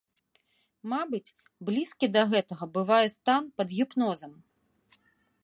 [0.93, 1.33] Мабыць,
[1.69, 4.33] блізкі да гэтага бывае стан пад гіпнозам.